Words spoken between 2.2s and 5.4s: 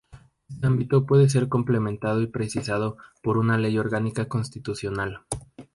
y precisado por una ley orgánica constitucional.